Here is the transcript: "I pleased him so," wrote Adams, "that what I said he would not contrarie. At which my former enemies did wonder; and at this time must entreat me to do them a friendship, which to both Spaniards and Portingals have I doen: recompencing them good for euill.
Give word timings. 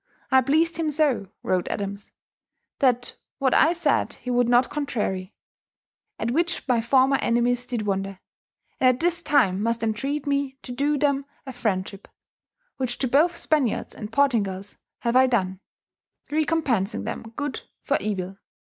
"I 0.31 0.41
pleased 0.41 0.77
him 0.77 0.89
so," 0.89 1.27
wrote 1.43 1.67
Adams, 1.67 2.11
"that 2.79 3.17
what 3.37 3.53
I 3.53 3.71
said 3.71 4.13
he 4.13 4.31
would 4.31 4.49
not 4.49 4.71
contrarie. 4.71 5.35
At 6.17 6.31
which 6.31 6.67
my 6.67 6.81
former 6.81 7.17
enemies 7.17 7.67
did 7.67 7.83
wonder; 7.85 8.19
and 8.79 8.89
at 8.95 8.99
this 8.99 9.21
time 9.21 9.61
must 9.61 9.83
entreat 9.83 10.25
me 10.25 10.57
to 10.63 10.71
do 10.71 10.97
them 10.97 11.25
a 11.45 11.53
friendship, 11.53 12.07
which 12.77 12.97
to 12.97 13.07
both 13.07 13.37
Spaniards 13.37 13.93
and 13.93 14.11
Portingals 14.11 14.75
have 15.01 15.15
I 15.15 15.27
doen: 15.27 15.59
recompencing 16.31 17.03
them 17.05 17.33
good 17.35 17.61
for 17.83 17.97
euill. 17.99 18.39